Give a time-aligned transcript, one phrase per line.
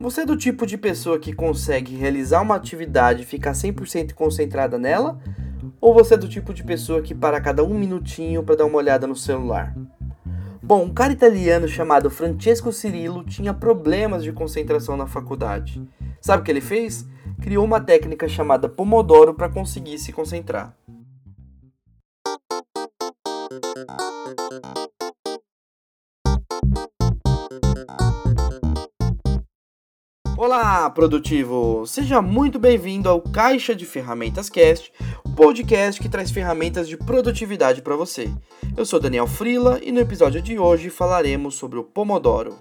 [0.00, 4.76] Você é do tipo de pessoa que consegue realizar uma atividade e ficar 100% concentrada
[4.76, 5.20] nela?
[5.80, 8.78] Ou você é do tipo de pessoa que para cada um minutinho para dar uma
[8.78, 9.72] olhada no celular?
[10.60, 15.80] Bom, um cara italiano chamado Francesco Cirillo tinha problemas de concentração na faculdade.
[16.20, 17.06] Sabe o que ele fez?
[17.40, 20.74] Criou uma técnica chamada Pomodoro para conseguir se concentrar.
[30.46, 31.86] Olá, produtivo!
[31.86, 34.92] Seja muito bem-vindo ao Caixa de Ferramentas Cast,
[35.24, 38.30] o podcast que traz ferramentas de produtividade para você.
[38.76, 42.58] Eu sou Daniel Frila e no episódio de hoje falaremos sobre o Pomodoro.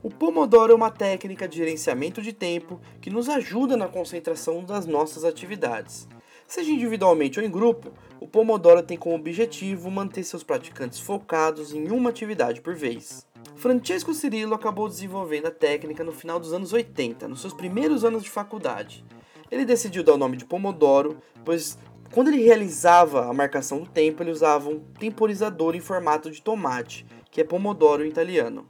[0.00, 4.86] O Pomodoro é uma técnica de gerenciamento de tempo que nos ajuda na concentração das
[4.86, 6.06] nossas atividades.
[6.54, 11.90] Seja individualmente ou em grupo, o Pomodoro tem como objetivo manter seus praticantes focados em
[11.90, 13.26] uma atividade por vez.
[13.56, 18.22] Francesco Cirillo acabou desenvolvendo a técnica no final dos anos 80, nos seus primeiros anos
[18.22, 19.04] de faculdade.
[19.50, 21.76] Ele decidiu dar o nome de Pomodoro, pois
[22.12, 27.04] quando ele realizava a marcação do tempo, ele usava um temporizador em formato de tomate,
[27.32, 28.64] que é Pomodoro em italiano.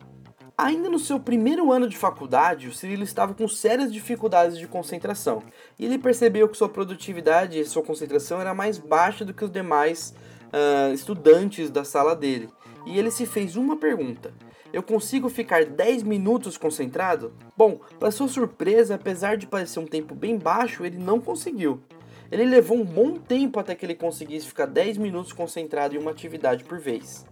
[0.56, 5.42] Ainda no seu primeiro ano de faculdade, o Cirilo estava com sérias dificuldades de concentração
[5.76, 9.50] e ele percebeu que sua produtividade e sua concentração era mais baixa do que os
[9.50, 10.14] demais
[10.52, 12.48] uh, estudantes da sala dele.
[12.86, 14.32] E ele se fez uma pergunta:
[14.72, 17.32] Eu consigo ficar 10 minutos concentrado?
[17.56, 21.82] Bom, para sua surpresa, apesar de parecer um tempo bem baixo, ele não conseguiu.
[22.30, 26.12] Ele levou um bom tempo até que ele conseguisse ficar 10 minutos concentrado em uma
[26.12, 27.26] atividade por vez.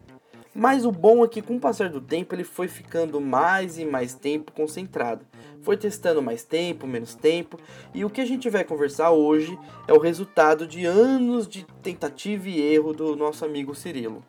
[0.54, 3.86] Mas o bom é que com o passar do tempo ele foi ficando mais e
[3.86, 5.24] mais tempo concentrado.
[5.62, 7.58] Foi testando mais tempo, menos tempo,
[7.94, 9.58] e o que a gente vai conversar hoje
[9.88, 14.22] é o resultado de anos de tentativa e erro do nosso amigo Cirilo.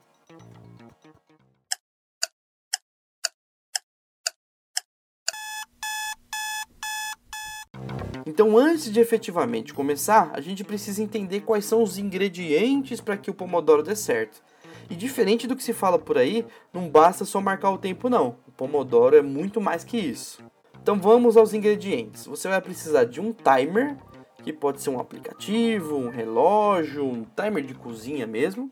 [8.25, 13.29] Então, antes de efetivamente começar, a gente precisa entender quais são os ingredientes para que
[13.29, 14.41] o Pomodoro dê certo.
[14.89, 18.37] E diferente do que se fala por aí, não basta só marcar o tempo não.
[18.47, 20.43] O Pomodoro é muito mais que isso.
[20.81, 22.25] Então vamos aos ingredientes.
[22.25, 23.95] Você vai precisar de um timer,
[24.43, 28.69] que pode ser um aplicativo, um relógio, um timer de cozinha mesmo.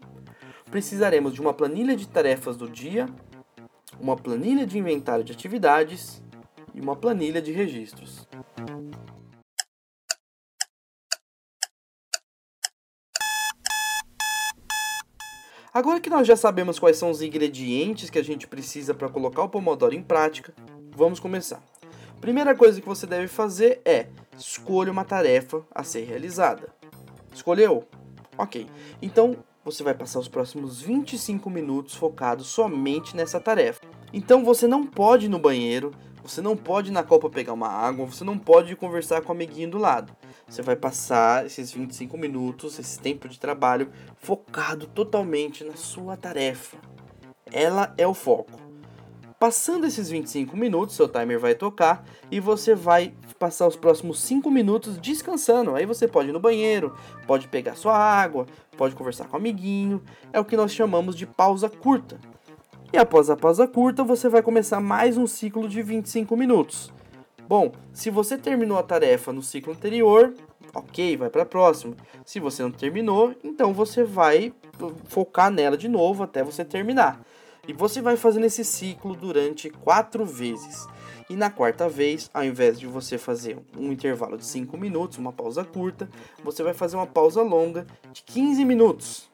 [0.70, 3.08] Precisaremos de uma planilha de tarefas do dia,
[4.00, 6.22] uma planilha de inventário de atividades
[6.74, 8.28] e uma planilha de registros.
[15.74, 19.44] Agora que nós já sabemos quais são os ingredientes que a gente precisa para colocar
[19.44, 20.54] o Pomodoro em prática,
[20.94, 21.64] vamos começar.
[22.20, 26.76] Primeira coisa que você deve fazer é escolha uma tarefa a ser realizada.
[27.34, 27.86] Escolheu?
[28.38, 28.68] Ok.
[29.02, 33.80] Então você vai passar os próximos 25 minutos focado somente nessa tarefa.
[34.12, 37.70] Então você não pode ir no banheiro, você não pode ir na copa pegar uma
[37.70, 40.14] água, você não pode conversar com o amiguinho do lado.
[40.52, 46.76] Você vai passar esses 25 minutos, esse tempo de trabalho, focado totalmente na sua tarefa.
[47.50, 48.60] Ela é o foco.
[49.40, 54.52] Passando esses 25 minutos, seu timer vai tocar e você vai passar os próximos 5
[54.52, 55.74] minutos descansando.
[55.74, 58.46] Aí você pode ir no banheiro, pode pegar sua água,
[58.76, 60.04] pode conversar com o amiguinho.
[60.34, 62.20] É o que nós chamamos de pausa curta.
[62.92, 66.92] E após a pausa curta, você vai começar mais um ciclo de 25 minutos.
[67.52, 70.34] Bom, se você terminou a tarefa no ciclo anterior,
[70.74, 71.98] ok, vai para a próxima.
[72.24, 74.54] Se você não terminou, então você vai
[75.10, 77.22] focar nela de novo até você terminar.
[77.68, 80.88] E você vai fazendo esse ciclo durante quatro vezes.
[81.30, 85.34] E na quarta vez, ao invés de você fazer um intervalo de 5 minutos, uma
[85.34, 86.10] pausa curta,
[86.42, 89.30] você vai fazer uma pausa longa de 15 minutos.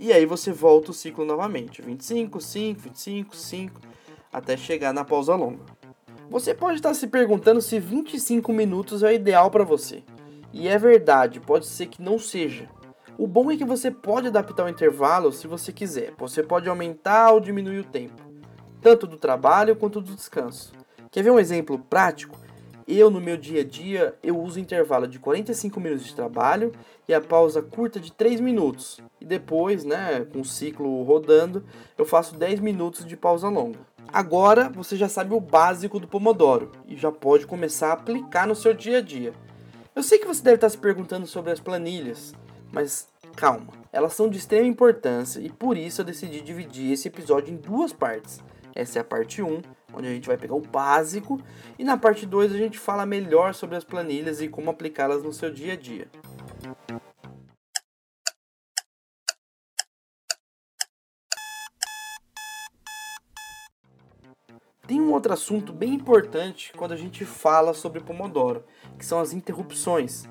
[0.00, 3.80] E aí você volta o ciclo novamente, 25, 5, 25, 5,
[4.32, 5.78] até chegar na pausa longa.
[6.30, 10.04] Você pode estar se perguntando se 25 minutos é o ideal para você.
[10.52, 12.68] E é verdade, pode ser que não seja.
[13.18, 16.12] O bom é que você pode adaptar o intervalo se você quiser.
[16.16, 18.22] Você pode aumentar ou diminuir o tempo,
[18.80, 20.72] tanto do trabalho quanto do descanso.
[21.10, 22.38] Quer ver um exemplo prático?
[22.92, 26.72] Eu, no meu dia a dia, eu uso intervalo de 45 minutos de trabalho
[27.06, 28.98] e a pausa curta de 3 minutos.
[29.20, 31.64] E depois, né, com o ciclo rodando,
[31.96, 33.78] eu faço 10 minutos de pausa longa.
[34.12, 38.56] Agora você já sabe o básico do Pomodoro e já pode começar a aplicar no
[38.56, 39.34] seu dia a dia.
[39.94, 42.34] Eu sei que você deve estar se perguntando sobre as planilhas,
[42.72, 47.54] mas calma, elas são de extrema importância e por isso eu decidi dividir esse episódio
[47.54, 48.42] em duas partes.
[48.74, 49.60] Essa é a parte 1,
[49.92, 51.40] onde a gente vai pegar o básico,
[51.78, 55.32] e na parte 2 a gente fala melhor sobre as planilhas e como aplicá-las no
[55.32, 56.08] seu dia a dia.
[64.86, 68.64] Tem um outro assunto bem importante quando a gente fala sobre Pomodoro,
[68.98, 70.26] que são as interrupções.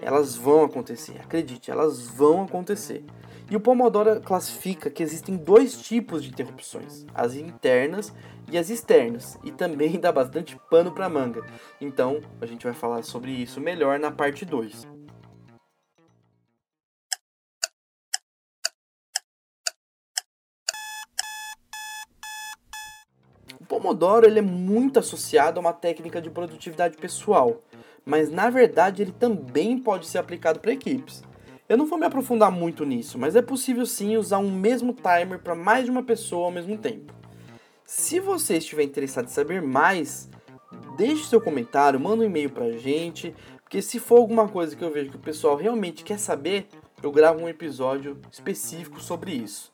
[0.00, 3.04] Elas vão acontecer, acredite, elas vão acontecer.
[3.50, 8.12] E o Pomodoro classifica que existem dois tipos de interrupções, as internas
[8.50, 11.44] e as externas, e também dá bastante pano para manga.
[11.80, 14.88] Então, a gente vai falar sobre isso melhor na parte 2.
[23.60, 27.62] O Pomodoro ele é muito associado a uma técnica de produtividade pessoal,
[28.04, 31.22] mas na verdade ele também pode ser aplicado para equipes.
[31.68, 35.38] Eu não vou me aprofundar muito nisso, mas é possível sim usar um mesmo timer
[35.38, 37.14] para mais de uma pessoa ao mesmo tempo.
[37.86, 40.28] Se você estiver interessado em saber mais,
[40.96, 44.92] deixe seu comentário, manda um e-mail pra gente, porque se for alguma coisa que eu
[44.92, 46.68] vejo que o pessoal realmente quer saber,
[47.02, 49.73] eu gravo um episódio específico sobre isso.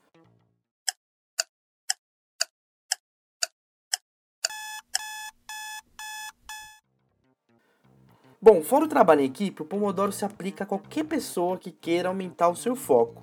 [8.42, 12.08] Bom, fora o trabalho em equipe, o Pomodoro se aplica a qualquer pessoa que queira
[12.08, 13.22] aumentar o seu foco.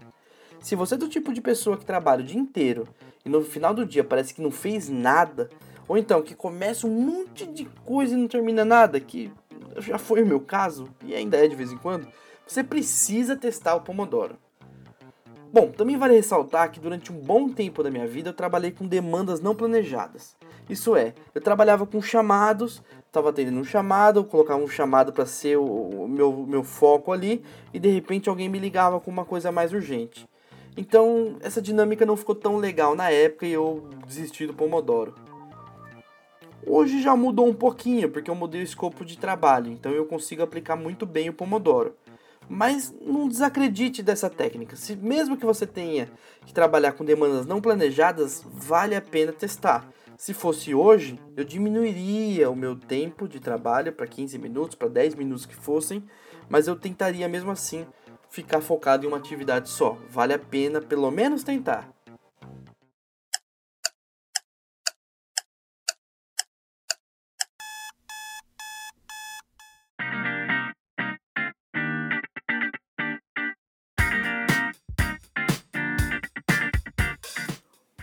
[0.59, 2.87] Se você é do tipo de pessoa que trabalha o dia inteiro
[3.25, 5.49] e no final do dia parece que não fez nada,
[5.87, 9.31] ou então que começa um monte de coisa e não termina nada, que
[9.77, 12.07] já foi o meu caso e ainda é de vez em quando,
[12.45, 14.37] você precisa testar o Pomodoro.
[15.51, 18.85] Bom, também vale ressaltar que durante um bom tempo da minha vida eu trabalhei com
[18.85, 20.35] demandas não planejadas.
[20.69, 25.57] Isso é, eu trabalhava com chamados, estava atendendo um chamado, colocava um chamado para ser
[25.57, 27.41] o, o meu, meu foco ali,
[27.73, 30.27] e de repente alguém me ligava com uma coisa mais urgente.
[30.75, 35.15] Então, essa dinâmica não ficou tão legal na época e eu desisti do Pomodoro.
[36.65, 40.43] Hoje já mudou um pouquinho, porque eu mudei o escopo de trabalho, então eu consigo
[40.43, 41.95] aplicar muito bem o Pomodoro.
[42.49, 44.75] Mas não desacredite dessa técnica.
[44.75, 46.09] Se mesmo que você tenha
[46.45, 49.87] que trabalhar com demandas não planejadas, vale a pena testar.
[50.17, 55.13] Se fosse hoje, eu diminuiria o meu tempo de trabalho para 15 minutos, para 10
[55.15, 56.03] minutos que fossem,
[56.49, 57.85] mas eu tentaria mesmo assim
[58.29, 59.97] ficar focado em uma atividade só.
[60.09, 61.96] Vale a pena pelo menos tentar.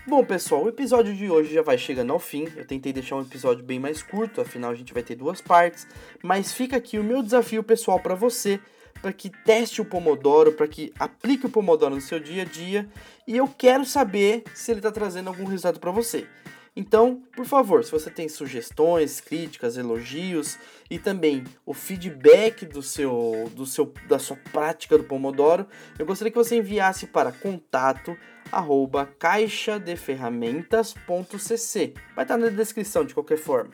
[0.07, 2.47] Bom, pessoal, o episódio de hoje já vai chegando ao fim.
[2.57, 5.87] Eu tentei deixar um episódio bem mais curto, afinal a gente vai ter duas partes,
[6.23, 8.61] mas fica aqui o meu desafio pessoal para você,
[9.01, 12.87] para que teste o Pomodoro, para que aplique o Pomodoro no seu dia a dia,
[13.27, 16.27] e eu quero saber se ele está trazendo algum resultado para você.
[16.77, 20.59] Então, por favor, se você tem sugestões, críticas, elogios
[20.91, 26.33] e também o feedback do seu, do seu, da sua prática do Pomodoro, eu gostaria
[26.33, 28.17] que você enviasse para contato
[28.51, 31.95] arroba caixadeferramentas.cc.
[32.17, 33.71] Vai estar na descrição de qualquer forma.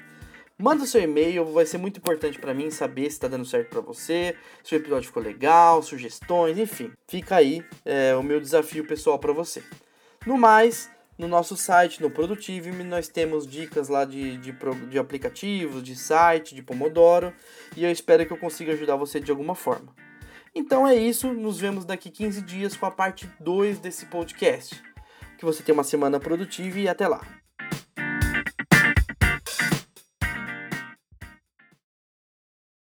[0.58, 3.70] Manda o seu e-mail, vai ser muito importante para mim saber se está dando certo
[3.70, 6.92] para você, se o episódio ficou legal, sugestões, enfim.
[7.08, 9.62] Fica aí é, o meu desafio pessoal para você.
[10.26, 14.54] No mais, no nosso site, no Produtivime, nós temos dicas lá de, de,
[14.88, 17.30] de, aplicativos, de site, de Pomodoro,
[17.76, 19.94] e eu espero que eu consiga ajudar você de alguma forma.
[20.54, 24.82] Então é isso, nos vemos daqui 15 dias com a parte 2 desse podcast.
[25.36, 27.20] Que você tenha uma semana produtiva e até lá.